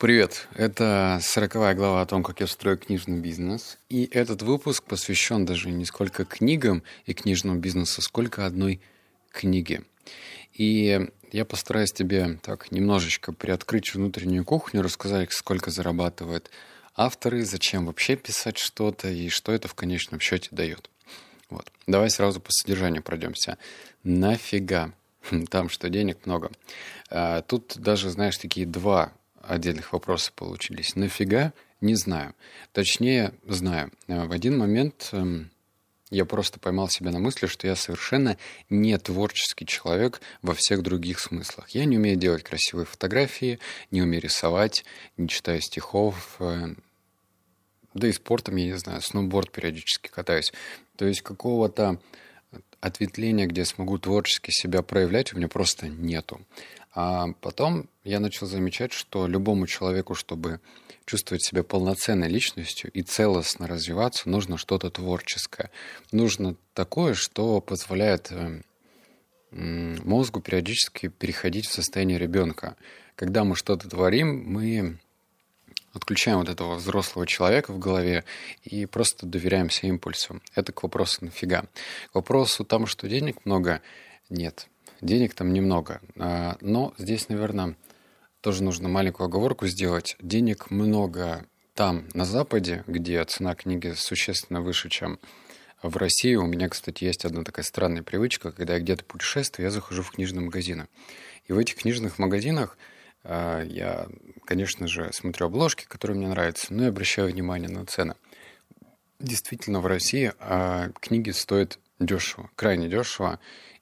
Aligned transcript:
Привет, 0.00 0.46
это 0.54 1.18
сороковая 1.20 1.74
глава 1.74 2.02
о 2.02 2.06
том, 2.06 2.22
как 2.22 2.38
я 2.38 2.46
строю 2.46 2.78
книжный 2.78 3.18
бизнес. 3.18 3.78
И 3.88 4.08
этот 4.12 4.42
выпуск 4.42 4.84
посвящен 4.84 5.44
даже 5.44 5.72
не 5.72 5.84
сколько 5.84 6.24
книгам 6.24 6.84
и 7.06 7.14
книжному 7.14 7.58
бизнесу, 7.58 8.00
сколько 8.00 8.46
одной 8.46 8.80
книге. 9.32 9.82
И 10.52 11.04
я 11.32 11.44
постараюсь 11.44 11.90
тебе 11.90 12.38
так 12.42 12.70
немножечко 12.70 13.32
приоткрыть 13.32 13.92
внутреннюю 13.92 14.44
кухню, 14.44 14.82
рассказать, 14.82 15.32
сколько 15.32 15.72
зарабатывают 15.72 16.48
авторы, 16.94 17.44
зачем 17.44 17.86
вообще 17.86 18.14
писать 18.14 18.56
что-то 18.56 19.10
и 19.10 19.28
что 19.28 19.50
это 19.50 19.66
в 19.66 19.74
конечном 19.74 20.20
счете 20.20 20.50
дает. 20.52 20.90
Вот. 21.50 21.72
Давай 21.88 22.08
сразу 22.10 22.40
по 22.40 22.52
содержанию 22.52 23.02
пройдемся. 23.02 23.58
Нафига? 24.04 24.92
Там 25.50 25.68
что, 25.68 25.88
денег 25.88 26.24
много. 26.24 26.52
А, 27.10 27.42
тут 27.42 27.76
даже, 27.78 28.10
знаешь, 28.10 28.38
такие 28.38 28.64
два 28.64 29.12
отдельных 29.48 29.92
вопроса 29.92 30.32
получились. 30.34 30.94
Нафига? 30.96 31.52
Не 31.80 31.94
знаю. 31.94 32.34
Точнее, 32.72 33.32
знаю. 33.46 33.90
Э, 34.06 34.26
в 34.26 34.32
один 34.32 34.58
момент 34.58 35.10
эм, 35.12 35.50
я 36.10 36.24
просто 36.24 36.58
поймал 36.58 36.88
себя 36.88 37.10
на 37.10 37.18
мысли, 37.18 37.46
что 37.46 37.66
я 37.66 37.76
совершенно 37.76 38.36
не 38.68 38.96
творческий 38.98 39.66
человек 39.66 40.20
во 40.42 40.54
всех 40.54 40.82
других 40.82 41.20
смыслах. 41.20 41.70
Я 41.70 41.84
не 41.84 41.98
умею 41.98 42.16
делать 42.16 42.42
красивые 42.42 42.86
фотографии, 42.86 43.58
не 43.90 44.02
умею 44.02 44.22
рисовать, 44.22 44.84
не 45.16 45.28
читаю 45.28 45.60
стихов, 45.60 46.36
э, 46.40 46.74
да 47.94 48.08
и 48.08 48.12
спортом, 48.12 48.56
я 48.56 48.66
не 48.66 48.78
знаю, 48.78 49.00
сноуборд 49.02 49.50
периодически 49.50 50.08
катаюсь. 50.08 50.52
То 50.96 51.06
есть 51.06 51.22
какого-то 51.22 52.00
ответвления, 52.80 53.46
где 53.46 53.62
я 53.62 53.64
смогу 53.64 53.98
творчески 53.98 54.50
себя 54.50 54.82
проявлять, 54.82 55.32
у 55.32 55.36
меня 55.36 55.48
просто 55.48 55.88
нету. 55.88 56.40
А 56.94 57.28
потом 57.40 57.88
я 58.04 58.20
начал 58.20 58.46
замечать, 58.46 58.92
что 58.92 59.26
любому 59.26 59.66
человеку, 59.66 60.14
чтобы 60.14 60.60
чувствовать 61.04 61.44
себя 61.44 61.62
полноценной 61.62 62.28
личностью 62.28 62.90
и 62.90 63.02
целостно 63.02 63.66
развиваться, 63.66 64.28
нужно 64.28 64.58
что-то 64.58 64.90
творческое. 64.90 65.70
Нужно 66.12 66.56
такое, 66.74 67.14
что 67.14 67.60
позволяет 67.60 68.30
эм, 68.30 68.64
мозгу 69.50 70.40
периодически 70.40 71.08
переходить 71.08 71.66
в 71.66 71.72
состояние 71.72 72.18
ребенка. 72.18 72.76
Когда 73.14 73.44
мы 73.44 73.56
что-то 73.56 73.88
творим, 73.88 74.44
мы 74.46 74.98
отключаем 75.92 76.38
вот 76.38 76.48
этого 76.48 76.76
взрослого 76.76 77.26
человека 77.26 77.72
в 77.72 77.78
голове 77.78 78.24
и 78.62 78.86
просто 78.86 79.26
доверяемся 79.26 79.86
импульсу. 79.86 80.40
Это 80.54 80.72
к 80.72 80.82
вопросу 80.82 81.24
нафига. 81.24 81.64
К 82.12 82.16
вопросу 82.16 82.64
там, 82.64 82.86
что 82.86 83.08
денег 83.08 83.44
много, 83.44 83.80
нет. 84.28 84.68
Денег 85.00 85.34
там 85.34 85.52
немного. 85.52 86.00
А, 86.16 86.56
но 86.60 86.94
здесь, 86.98 87.28
наверное, 87.28 87.76
тоже 88.40 88.62
нужно 88.62 88.88
маленькую 88.88 89.26
оговорку 89.26 89.66
сделать. 89.66 90.16
Денег 90.20 90.70
много 90.70 91.46
там, 91.74 92.08
на 92.14 92.24
Западе, 92.24 92.82
где 92.86 93.22
цена 93.24 93.54
книги 93.54 93.92
существенно 93.96 94.60
выше, 94.60 94.88
чем 94.88 95.18
в 95.82 95.96
России. 95.96 96.34
У 96.34 96.46
меня, 96.46 96.68
кстати, 96.68 97.04
есть 97.04 97.24
одна 97.24 97.44
такая 97.44 97.64
странная 97.64 98.02
привычка, 98.02 98.50
когда 98.50 98.74
я 98.74 98.80
где-то 98.80 99.04
путешествую, 99.04 99.66
я 99.66 99.70
захожу 99.70 100.02
в 100.02 100.10
книжные 100.10 100.44
магазины. 100.44 100.88
И 101.46 101.52
в 101.52 101.58
этих 101.58 101.76
книжных 101.76 102.18
магазинах 102.18 102.76
а, 103.22 103.62
я, 103.62 104.08
конечно 104.44 104.88
же, 104.88 105.12
смотрю 105.12 105.46
обложки, 105.46 105.84
которые 105.86 106.16
мне 106.16 106.28
нравятся, 106.28 106.74
но 106.74 106.84
и 106.84 106.88
обращаю 106.88 107.30
внимание 107.30 107.68
на 107.68 107.86
цены. 107.86 108.14
Действительно, 109.20 109.80
в 109.80 109.86
России 109.86 110.32
а, 110.38 110.90
книги 111.00 111.30
стоят 111.30 111.78
дешево, 111.98 112.50
крайне 112.56 112.88
дешево, 112.88 113.38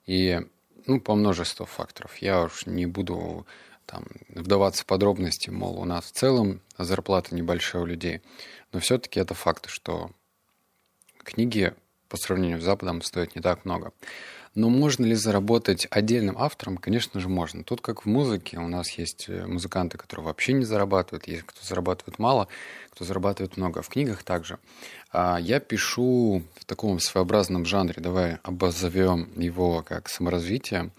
и 0.06 0.40
ну, 0.86 1.00
по 1.00 1.14
множеству 1.14 1.66
факторов. 1.66 2.16
Я 2.18 2.42
уж 2.42 2.66
не 2.66 2.86
буду 2.86 3.46
там, 3.86 4.04
вдаваться 4.28 4.82
в 4.82 4.86
подробности, 4.86 5.50
мол, 5.50 5.78
у 5.78 5.84
нас 5.84 6.06
в 6.06 6.12
целом 6.12 6.60
зарплата 6.78 7.34
небольшая 7.34 7.82
у 7.82 7.86
людей, 7.86 8.20
но 8.72 8.80
все-таки 8.80 9.20
это 9.20 9.34
факты, 9.34 9.68
что 9.68 10.10
книги 11.18 11.74
по 12.08 12.16
сравнению 12.16 12.60
с 12.60 12.64
Западом 12.64 13.02
стоят 13.02 13.34
не 13.34 13.42
так 13.42 13.64
много. 13.64 13.92
Но 14.56 14.70
можно 14.70 15.04
ли 15.04 15.14
заработать 15.14 15.86
отдельным 15.90 16.36
автором? 16.38 16.78
Конечно 16.78 17.20
же, 17.20 17.28
можно. 17.28 17.62
Тут, 17.62 17.82
как 17.82 18.06
в 18.06 18.08
музыке, 18.08 18.56
у 18.56 18.66
нас 18.68 18.90
есть 18.92 19.26
э, 19.28 19.46
музыканты, 19.46 19.98
которые 19.98 20.24
вообще 20.24 20.54
не 20.54 20.64
зарабатывают, 20.64 21.28
есть 21.28 21.42
кто 21.42 21.62
зарабатывает 21.62 22.18
мало, 22.18 22.48
кто 22.88 23.04
зарабатывает 23.04 23.58
много. 23.58 23.82
В 23.82 23.90
книгах 23.90 24.22
также. 24.22 24.58
А 25.12 25.36
я 25.38 25.60
пишу 25.60 26.42
в 26.58 26.64
таком 26.64 26.98
своеобразном 27.00 27.66
жанре, 27.66 27.96
давай 27.98 28.38
обозовем 28.44 29.28
его 29.38 29.82
как 29.82 30.08
саморазвитие. 30.08 30.90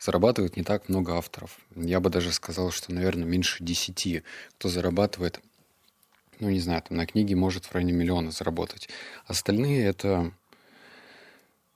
Зарабатывает 0.00 0.56
не 0.56 0.62
так 0.62 0.88
много 0.88 1.14
авторов. 1.18 1.58
Я 1.76 2.00
бы 2.00 2.08
даже 2.08 2.32
сказал, 2.32 2.70
что, 2.70 2.94
наверное, 2.94 3.26
меньше 3.26 3.62
десяти, 3.62 4.22
кто 4.56 4.70
зарабатывает 4.70 5.40
ну, 6.40 6.50
не 6.50 6.58
знаю, 6.58 6.82
там 6.82 6.96
на 6.96 7.06
книге 7.06 7.36
может 7.36 7.66
в 7.66 7.72
районе 7.72 7.92
миллиона 7.92 8.32
заработать. 8.32 8.88
Остальные 9.26 9.84
это 9.84 10.32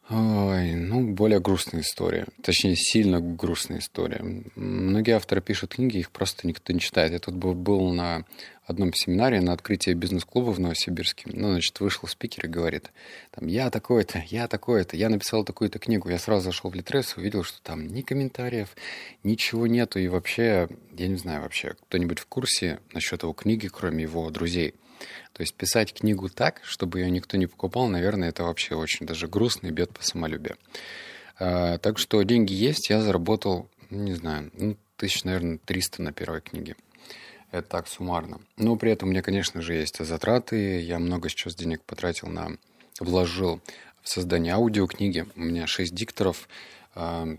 Ой, 0.08 0.74
ну, 0.74 1.14
более 1.14 1.40
грустная 1.40 1.80
история. 1.80 2.26
Точнее, 2.40 2.76
сильно 2.76 3.20
грустная 3.20 3.80
история. 3.80 4.22
Многие 4.54 5.16
авторы 5.16 5.40
пишут 5.40 5.74
книги, 5.74 5.98
их 5.98 6.12
просто 6.12 6.46
никто 6.46 6.72
не 6.72 6.78
читает. 6.78 7.10
Я 7.10 7.18
тут 7.18 7.34
был 7.34 7.90
на 7.92 8.24
одном 8.64 8.92
семинаре 8.92 9.40
на 9.40 9.52
открытии 9.52 9.94
бизнес-клуба 9.94 10.50
в 10.52 10.60
Новосибирске. 10.60 11.30
Ну, 11.32 11.50
значит, 11.50 11.80
вышел 11.80 12.06
спикер 12.06 12.46
и 12.46 12.48
говорит, 12.48 12.92
там, 13.32 13.48
я 13.48 13.68
такой-то, 13.68 14.22
я 14.28 14.46
такой-то, 14.46 14.96
я 14.96 15.08
написал 15.08 15.42
такую-то 15.42 15.80
книгу. 15.80 16.08
Я 16.08 16.20
сразу 16.20 16.44
зашел 16.44 16.70
в 16.70 16.76
Литрес, 16.76 17.16
увидел, 17.16 17.42
что 17.42 17.60
там 17.62 17.88
ни 17.88 18.02
комментариев, 18.02 18.76
ничего 19.24 19.66
нету. 19.66 19.98
И 19.98 20.06
вообще, 20.06 20.68
я 20.96 21.08
не 21.08 21.16
знаю 21.16 21.42
вообще, 21.42 21.74
кто-нибудь 21.88 22.20
в 22.20 22.26
курсе 22.26 22.78
насчет 22.92 23.24
его 23.24 23.32
книги, 23.32 23.66
кроме 23.66 24.04
его 24.04 24.30
друзей– 24.30 24.74
то 25.32 25.40
есть 25.40 25.54
писать 25.54 25.92
книгу 25.92 26.28
так, 26.28 26.60
чтобы 26.64 27.00
ее 27.00 27.10
никто 27.10 27.36
не 27.36 27.46
покупал, 27.46 27.88
наверное, 27.88 28.28
это 28.30 28.44
вообще 28.44 28.74
очень 28.74 29.06
даже 29.06 29.28
грустный 29.28 29.70
бед 29.70 29.92
по 29.92 30.02
самолюбию. 30.02 30.56
А, 31.38 31.78
так 31.78 31.98
что 31.98 32.22
деньги 32.22 32.52
есть, 32.52 32.90
я 32.90 33.00
заработал, 33.00 33.68
не 33.90 34.14
знаю, 34.14 34.50
ну, 34.54 34.76
тысяч, 34.96 35.24
наверное, 35.24 35.58
300 35.64 36.02
на 36.02 36.12
первой 36.12 36.40
книге. 36.40 36.76
Это 37.52 37.68
так 37.68 37.88
суммарно. 37.88 38.40
Но 38.56 38.76
при 38.76 38.92
этом 38.92 39.08
у 39.08 39.12
меня, 39.12 39.22
конечно 39.22 39.62
же, 39.62 39.74
есть 39.74 40.04
затраты. 40.04 40.80
Я 40.80 40.98
много 40.98 41.28
сейчас 41.28 41.54
денег 41.54 41.82
потратил 41.82 42.28
на... 42.28 42.56
Вложил 42.98 43.60
в 44.02 44.08
создание 44.08 44.54
аудиокниги. 44.54 45.26
У 45.36 45.40
меня 45.40 45.66
6 45.66 45.94
дикторов. 45.94 46.48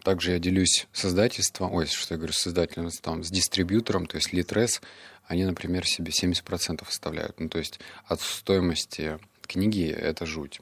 Также 0.03 0.34
я 0.34 0.40
делюсь 0.40 0.88
с 0.94 1.06
издательством, 1.06 1.73
ой, 1.73 1.88
что 1.88 2.13
я 2.13 2.18
говорю, 2.18 2.34
с 2.34 2.45
издательством, 2.45 3.23
с 3.23 3.31
дистрибьютором, 3.31 4.06
то 4.06 4.18
есть 4.18 4.31
Litres 4.31 4.81
они, 5.28 5.45
например, 5.45 5.85
себе 5.85 6.12
70% 6.12 6.88
оставляют. 6.88 7.40
Ну, 7.40 7.50
то 7.50 7.57
есть 7.57 7.79
от 8.06 8.22
стоимости 8.22 9.19
книги 9.41 9.90
это 9.90 10.25
жуть. 10.25 10.62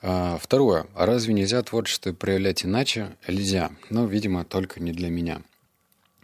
А, 0.00 0.38
второе. 0.38 0.86
А 0.94 1.06
разве 1.06 1.34
нельзя 1.34 1.62
творчество 1.62 2.12
проявлять 2.12 2.64
иначе? 2.64 3.16
Нельзя. 3.26 3.72
Но, 3.90 4.06
видимо, 4.06 4.44
только 4.44 4.80
не 4.80 4.92
для 4.92 5.10
меня. 5.10 5.42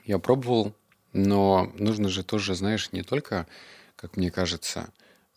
Я 0.04 0.18
пробовал, 0.18 0.74
но 1.12 1.72
нужно 1.76 2.08
же 2.08 2.22
тоже, 2.22 2.54
знаешь, 2.54 2.92
не 2.92 3.02
только, 3.02 3.46
как 3.96 4.16
мне 4.16 4.30
кажется, 4.30 4.90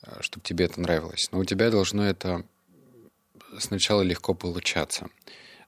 э, 0.03 0.21
чтобы 0.21 0.45
тебе 0.45 0.65
это 0.65 0.79
нравилось, 0.79 1.29
но 1.31 1.39
у 1.39 1.45
тебя 1.45 1.71
должно 1.71 2.05
это 2.05 2.43
сначала 3.57 4.01
легко 4.01 4.33
получаться. 4.33 5.09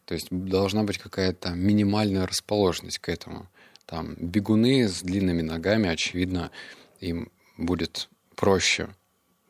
То 0.09 0.15
есть 0.15 0.29
должна 0.31 0.81
быть 0.81 0.97
какая-то 0.97 1.51
минимальная 1.51 2.25
расположенность 2.25 2.97
к 2.97 3.09
этому. 3.09 3.47
Там 3.85 4.15
бегуны 4.15 4.87
с 4.87 5.03
длинными 5.03 5.43
ногами, 5.43 5.87
очевидно, 5.87 6.49
им 6.99 7.31
будет 7.57 8.09
проще 8.35 8.89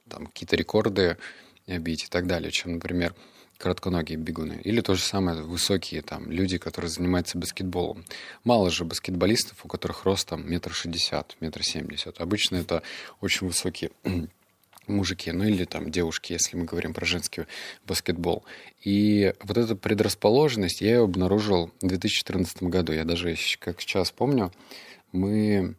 там 0.09 0.28
какие-то 0.28 0.58
рекорды 0.58 1.16
бить 1.66 2.03
и 2.03 2.08
так 2.08 2.28
далее, 2.28 2.52
чем, 2.52 2.74
например, 2.74 3.16
коротконогие 3.58 4.18
бегуны. 4.18 4.59
Или 4.66 4.81
то 4.81 4.96
же 4.96 5.02
самое 5.02 5.44
высокие 5.44 6.02
там 6.02 6.30
люди, 6.30 6.58
которые 6.58 6.91
занимаются 6.91 7.38
баскетболом. 7.38 8.03
Мало 8.44 8.70
же 8.70 8.84
баскетболистов, 8.84 9.64
у 9.64 9.70
которых 9.70 10.03
рост 10.03 10.28
там 10.28 10.46
метр 10.46 10.74
шестьдесят, 10.74 11.38
метр 11.40 11.64
семьдесят. 11.64 12.20
Обычно 12.20 12.58
это 12.58 12.84
очень 13.22 13.47
высокие 13.47 13.91
мужики, 14.90 15.32
ну 15.32 15.44
или 15.44 15.66
там 15.66 15.91
девушки, 15.91 16.34
если 16.34 16.58
мы 16.58 16.66
говорим 16.66 16.94
про 16.94 17.06
женский 17.06 17.44
баскетбол. 17.86 18.44
И 18.84 19.34
вот 19.41 19.58
эта 19.58 19.76
предрасположенность 19.76 20.82
я 20.82 20.96
ее 20.96 21.03
обнаружил 21.03 21.72
в 21.82 21.88
2014 21.88 22.64
году. 22.64 22.94
Я 22.94 23.06
даже, 23.06 23.36
как 23.59 23.82
сейчас 23.82 24.12
помню, 24.12 24.52
мы 25.12 25.76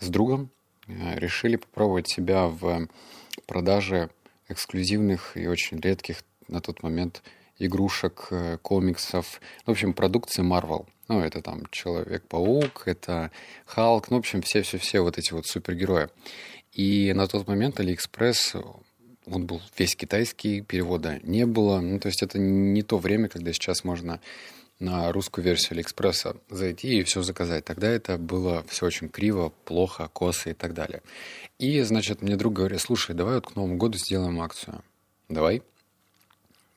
с 0.00 0.08
другом 0.08 0.50
э, 0.86 1.18
решили 1.18 1.56
попробовать 1.56 2.08
себя 2.08 2.46
в 2.46 2.88
продаже 3.46 4.10
эксклюзивных 4.48 5.36
и 5.36 5.46
очень 5.46 5.80
редких 5.80 6.22
на 6.48 6.60
тот 6.60 6.82
момент 6.82 7.22
игрушек, 7.58 8.28
э, 8.30 8.58
комиксов, 8.62 9.40
в 9.66 9.70
общем, 9.70 9.92
продукции 9.92 10.42
Marvel. 10.42 10.86
Ну, 11.08 11.20
это 11.20 11.40
там 11.40 11.64
Человек-паук, 11.70 12.82
это 12.86 13.30
Халк, 13.64 14.10
ну, 14.10 14.16
в 14.16 14.20
общем, 14.20 14.42
все-все-все 14.42 15.00
вот 15.00 15.18
эти 15.18 15.32
вот 15.32 15.46
супергерои. 15.46 16.08
И 16.78 17.12
на 17.12 17.26
тот 17.26 17.48
момент 17.48 17.80
Алиэкспресс, 17.80 18.54
он 19.26 19.46
был 19.46 19.60
весь 19.76 19.96
китайский, 19.96 20.60
перевода 20.60 21.18
не 21.24 21.44
было. 21.44 21.80
Ну, 21.80 21.98
то 21.98 22.06
есть 22.06 22.22
это 22.22 22.38
не 22.38 22.82
то 22.82 22.98
время, 22.98 23.28
когда 23.28 23.52
сейчас 23.52 23.82
можно 23.82 24.20
на 24.78 25.10
русскую 25.10 25.44
версию 25.44 25.72
Алиэкспресса 25.72 26.36
зайти 26.48 27.00
и 27.00 27.02
все 27.02 27.22
заказать. 27.22 27.64
Тогда 27.64 27.88
это 27.88 28.16
было 28.16 28.64
все 28.68 28.86
очень 28.86 29.08
криво, 29.08 29.52
плохо, 29.64 30.08
косо 30.12 30.50
и 30.50 30.54
так 30.54 30.72
далее. 30.72 31.02
И, 31.58 31.82
значит, 31.82 32.22
мне 32.22 32.36
друг 32.36 32.52
говорит, 32.52 32.80
слушай, 32.80 33.12
давай 33.12 33.34
вот 33.34 33.48
к 33.48 33.56
Новому 33.56 33.76
году 33.76 33.98
сделаем 33.98 34.40
акцию. 34.40 34.84
Давай. 35.28 35.64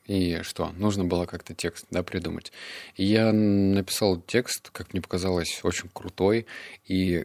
И 0.08 0.40
что? 0.42 0.72
Нужно 0.78 1.04
было 1.04 1.26
как-то 1.26 1.54
текст 1.54 1.86
да, 1.92 2.02
придумать. 2.02 2.50
И 2.96 3.04
я 3.04 3.32
написал 3.32 4.20
текст, 4.20 4.70
как 4.70 4.92
мне 4.94 5.00
показалось, 5.00 5.60
очень 5.62 5.88
крутой. 5.92 6.46
И 6.88 7.24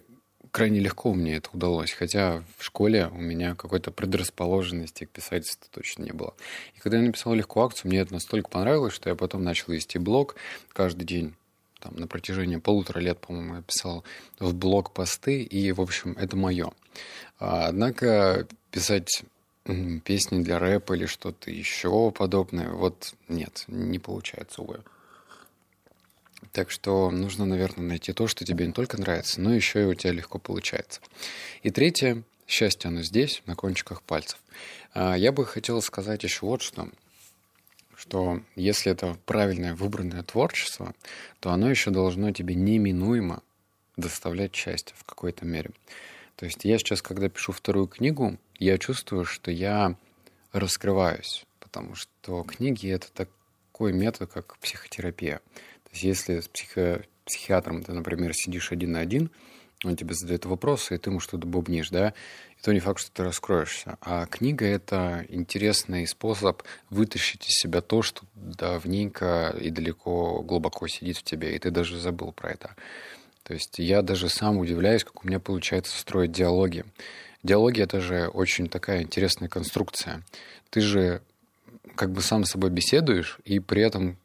крайне 0.51 0.79
легко 0.79 1.13
мне 1.13 1.37
это 1.37 1.49
удалось, 1.53 1.91
хотя 1.91 2.43
в 2.57 2.63
школе 2.63 3.07
у 3.07 3.17
меня 3.17 3.55
какой-то 3.55 3.91
предрасположенности 3.91 5.05
к 5.05 5.09
писательству 5.09 5.67
точно 5.71 6.03
не 6.03 6.11
было. 6.11 6.33
И 6.75 6.79
когда 6.79 6.97
я 6.97 7.03
написал 7.03 7.33
легко 7.33 7.63
акцию, 7.63 7.89
мне 7.89 7.99
это 7.99 8.13
настолько 8.13 8.49
понравилось, 8.49 8.93
что 8.93 9.09
я 9.09 9.15
потом 9.15 9.43
начал 9.43 9.73
вести 9.73 9.97
блог 9.97 10.35
каждый 10.73 11.05
день. 11.05 11.35
Там, 11.79 11.95
на 11.95 12.07
протяжении 12.07 12.57
полутора 12.57 12.99
лет, 12.99 13.19
по-моему, 13.19 13.57
я 13.57 13.61
писал 13.61 14.03
в 14.39 14.53
блог 14.55 14.93
посты, 14.93 15.43
и, 15.43 15.71
в 15.71 15.81
общем, 15.81 16.13
это 16.13 16.35
мое. 16.35 16.71
А, 17.39 17.67
однако 17.67 18.47
писать 18.71 19.23
песни 20.03 20.43
для 20.43 20.59
рэпа 20.59 20.93
или 20.93 21.05
что-то 21.05 21.51
еще 21.51 22.11
подобное, 22.11 22.69
вот 22.69 23.13
нет, 23.27 23.65
не 23.67 23.99
получается, 23.99 24.61
увы. 24.61 24.83
Так 26.57 26.71
что 26.71 27.11
нужно, 27.11 27.45
наверное, 27.45 27.85
найти 27.85 28.13
то, 28.13 28.27
что 28.27 28.43
тебе 28.43 28.65
не 28.65 28.73
только 28.73 28.99
нравится, 28.99 29.39
но 29.39 29.53
еще 29.53 29.83
и 29.83 29.85
у 29.85 29.93
тебя 29.93 30.11
легко 30.11 30.39
получается. 30.39 31.01
И 31.61 31.69
третье, 31.69 32.23
счастье, 32.47 32.87
оно 32.87 33.03
здесь, 33.03 33.43
на 33.45 33.55
кончиках 33.55 34.01
пальцев. 34.01 34.39
А, 34.95 35.13
я 35.13 35.31
бы 35.31 35.45
хотел 35.45 35.83
сказать 35.83 36.23
еще 36.23 36.47
вот 36.47 36.63
что, 36.63 36.89
что 37.95 38.41
если 38.55 38.91
это 38.91 39.19
правильное 39.27 39.75
выбранное 39.75 40.23
творчество, 40.23 40.95
то 41.41 41.51
оно 41.51 41.69
еще 41.69 41.91
должно 41.91 42.31
тебе 42.31 42.55
неминуемо 42.55 43.43
доставлять 43.95 44.55
счастье 44.55 44.95
в 44.97 45.03
какой-то 45.03 45.45
мере. 45.45 45.69
То 46.37 46.47
есть 46.47 46.65
я 46.65 46.79
сейчас, 46.79 47.03
когда 47.03 47.29
пишу 47.29 47.51
вторую 47.51 47.85
книгу, 47.85 48.39
я 48.57 48.79
чувствую, 48.79 49.25
что 49.25 49.51
я 49.51 49.95
раскрываюсь, 50.53 51.45
потому 51.59 51.93
что 51.93 52.41
книги— 52.41 52.89
это 52.89 53.11
такой 53.11 53.93
метод, 53.93 54.31
как 54.31 54.57
психотерапия. 54.57 55.39
То 55.87 55.91
есть 55.93 56.03
если 56.03 56.39
с 56.41 56.47
психо, 56.47 57.03
психиатром 57.25 57.83
ты, 57.83 57.93
например, 57.93 58.33
сидишь 58.33 58.71
один 58.71 58.91
на 58.93 58.99
один, 58.99 59.31
он 59.83 59.95
тебе 59.95 60.13
задает 60.13 60.45
вопросы, 60.45 60.95
и 60.95 60.97
ты 60.97 61.09
ему 61.09 61.19
что-то 61.19 61.45
бубнишь, 61.45 61.89
да, 61.89 62.13
и 62.57 62.61
то 62.61 62.73
не 62.73 62.79
факт, 62.79 62.99
что 62.99 63.11
ты 63.11 63.23
раскроешься. 63.23 63.97
А 64.01 64.25
книга— 64.25 64.65
это 64.67 65.25
интересный 65.29 66.07
способ 66.07 66.63
вытащить 66.89 67.47
из 67.47 67.55
себя 67.55 67.81
то, 67.81 68.01
что 68.01 68.23
давненько 68.35 69.55
и 69.59 69.69
далеко, 69.69 70.41
глубоко 70.41 70.87
сидит 70.87 71.17
в 71.17 71.23
тебе, 71.23 71.55
и 71.55 71.59
ты 71.59 71.69
даже 71.69 71.99
забыл 71.99 72.31
про 72.31 72.51
это. 72.51 72.75
То 73.43 73.53
есть 73.53 73.79
я 73.79 74.01
даже 74.01 74.29
сам 74.29 74.57
удивляюсь, 74.57 75.03
как 75.03 75.23
у 75.23 75.27
меня 75.27 75.39
получается 75.39 75.97
строить 75.97 76.31
диалоги. 76.31 76.83
Диалоги— 77.43 77.81
это 77.83 78.01
же 78.01 78.27
очень 78.27 78.67
такая 78.67 79.03
интересная 79.03 79.47
конструкция. 79.47 80.23
Ты 80.69 80.81
же 80.81 81.21
как 81.95 82.11
бы 82.11 82.21
сам 82.21 82.43
с 82.43 82.51
собой 82.51 82.71
беседуешь, 82.71 83.39
и 83.45 83.59
при 83.59 83.83
этом 83.83 84.17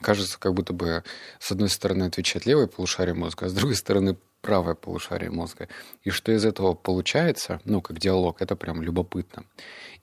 кажется, 0.00 0.38
как 0.38 0.54
будто 0.54 0.72
бы 0.72 1.04
с 1.38 1.50
одной 1.52 1.68
стороны 1.68 2.04
отвечает 2.04 2.46
левое 2.46 2.66
полушарие 2.66 3.14
мозга, 3.14 3.46
а 3.46 3.48
с 3.48 3.52
другой 3.52 3.76
стороны 3.76 4.16
правое 4.40 4.74
полушарие 4.74 5.30
мозга. 5.30 5.68
И 6.02 6.10
что 6.10 6.32
из 6.32 6.44
этого 6.44 6.74
получается, 6.74 7.60
ну, 7.64 7.80
как 7.80 7.98
диалог, 7.98 8.40
это 8.40 8.56
прям 8.56 8.82
любопытно. 8.82 9.44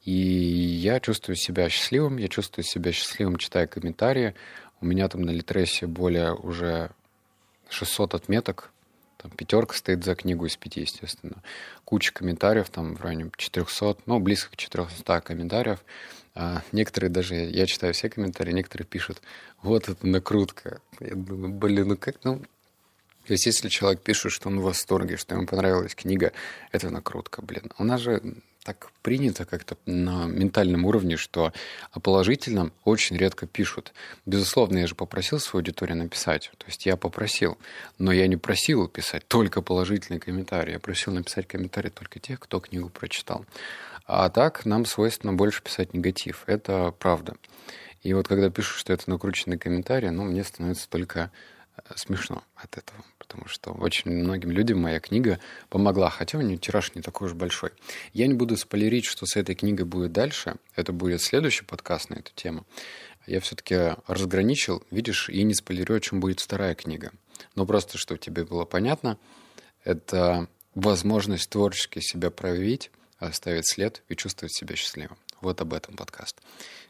И 0.04 0.12
я 0.12 1.00
чувствую 1.00 1.36
себя 1.36 1.70
счастливым, 1.70 2.18
я 2.18 2.28
чувствую 2.28 2.64
себя 2.64 2.92
счастливым, 2.92 3.38
читая 3.38 3.68
комментарии. 3.68 4.36
У 4.80 4.86
меня 4.86 5.08
там 5.10 5.22
на 5.24 5.32
Литресе 5.32 5.88
более 5.88 6.34
уже 6.34 6.92
600 7.70 8.14
отметок, 8.14 8.72
там 9.18 9.32
пятерка 9.32 9.76
стоит 9.76 10.04
за 10.04 10.16
книгу 10.16 10.46
из 10.46 10.56
пяти, 10.56 10.82
естественно. 10.82 11.42
Куча 11.86 12.14
комментариев, 12.14 12.70
там 12.70 12.96
в 12.96 13.02
районе 13.02 13.32
400, 13.36 13.98
ну, 14.06 14.20
близко 14.20 14.52
к 14.52 14.56
400 14.56 15.22
комментариев. 15.22 15.84
А 16.40 16.62
некоторые 16.72 17.10
даже, 17.10 17.34
я 17.34 17.66
читаю 17.66 17.96
все 17.96 18.10
комментарии, 18.10 18.52
некоторые 18.52 18.86
пишут, 18.86 19.24
вот 19.64 19.90
это 19.90 20.06
накрутка. 20.06 20.82
Я 21.00 21.16
думаю, 21.16 21.52
блин, 21.52 21.88
ну 21.88 21.98
как, 21.98 22.24
ну... 22.24 22.44
То 23.26 23.34
есть 23.34 23.48
если 23.48 23.70
человек 23.70 24.02
пишет, 24.02 24.32
что 24.32 24.50
он 24.50 24.60
в 24.60 24.64
восторге, 24.64 25.18
что 25.18 25.34
ему 25.34 25.48
понравилась 25.48 25.96
книга, 25.96 26.32
это 26.72 26.92
накрутка, 26.92 27.42
блин. 27.42 27.72
У 27.80 27.84
нас 27.84 28.02
же 28.02 28.22
так 28.64 28.92
принято 29.02 29.46
как-то 29.46 29.78
на 29.88 30.28
ментальном 30.28 30.86
уровне, 30.86 31.18
что 31.18 31.54
о 31.92 32.00
положительном 32.00 32.72
очень 32.84 33.18
редко 33.18 33.48
пишут. 33.48 33.92
Безусловно, 34.28 34.78
я 34.78 34.88
же 34.88 34.94
попросил 34.94 35.40
свою 35.40 35.62
аудиторию 35.62 35.98
написать. 35.98 36.52
То 36.58 36.68
есть 36.68 36.86
я 36.86 36.98
попросил. 36.98 37.58
Но 37.98 38.12
я 38.12 38.28
не 38.28 38.38
просил 38.38 38.88
писать 38.88 39.28
только 39.28 39.64
положительные 39.64 40.20
комментарии. 40.20 40.74
Я 40.74 40.80
просил 40.80 41.14
написать 41.14 41.48
комментарии 41.48 41.90
только 41.90 42.20
тех, 42.20 42.40
кто 42.40 42.60
книгу 42.60 42.90
прочитал. 42.90 43.46
А 44.08 44.30
так 44.30 44.66
нам 44.66 44.86
свойственно 44.86 45.34
больше 45.34 45.62
писать 45.62 45.94
негатив. 45.94 46.44
Это 46.48 46.92
правда. 46.98 47.36
И 48.02 48.14
вот 48.14 48.28
когда 48.28 48.50
пишут, 48.50 48.78
что 48.78 48.94
это 48.94 49.10
накрученный 49.10 49.58
комментарий, 49.60 50.10
ну, 50.10 50.24
мне 50.24 50.44
становится 50.44 50.90
только 50.90 51.32
э, 51.76 51.82
смешно 51.96 52.44
от 52.56 52.78
этого 52.78 53.04
потому 53.28 53.48
что 53.48 53.72
очень 53.72 54.12
многим 54.12 54.52
людям 54.52 54.80
моя 54.80 55.00
книга 55.00 55.40
помогла, 55.70 56.10
хотя 56.10 56.38
у 56.38 56.42
нее 56.42 56.58
тираж 56.58 56.96
не 56.96 57.02
такой 57.02 57.28
уж 57.28 57.34
большой. 57.34 57.72
Я 58.14 58.28
не 58.28 58.34
буду 58.34 58.56
спойлерить, 58.56 59.06
что 59.06 59.26
с 59.26 59.36
этой 59.36 59.54
книгой 59.54 59.86
будет 59.86 60.14
дальше. 60.14 60.56
Это 60.76 60.94
будет 60.94 61.22
следующий 61.22 61.66
подкаст 61.66 62.10
на 62.10 62.16
эту 62.16 62.32
тему. 62.34 62.66
Я 63.26 63.42
все-таки 63.42 63.96
разграничил, 64.08 64.84
видишь, 64.92 65.30
и 65.30 65.44
не 65.44 65.54
спойлерю, 65.54 65.96
о 65.96 66.00
чем 66.00 66.22
будет 66.22 66.40
вторая 66.40 66.76
книга. 66.76 67.12
Но 67.56 67.66
просто, 67.66 67.98
чтобы 67.98 68.20
тебе 68.20 68.46
было 68.46 68.64
понятно, 68.64 69.18
это 69.84 70.48
возможность 70.74 71.50
творчески 71.50 72.00
себя 72.00 72.32
проявить, 72.32 72.92
оставить 73.20 73.70
след 73.70 74.04
и 74.10 74.16
чувствовать 74.16 74.54
себя 74.54 74.76
счастливым. 74.76 75.18
Вот 75.42 75.62
об 75.62 75.74
этом 75.74 75.96
подкаст. 75.96 76.38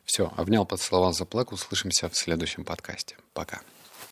Все, 0.06 0.32
обнял, 0.38 0.66
поцеловал, 0.66 1.14
заплакал. 1.14 1.56
Услышимся 1.56 2.10
в 2.10 2.16
следующем 2.16 2.64
подкасте. 2.64 3.18
Пока. 3.34 3.62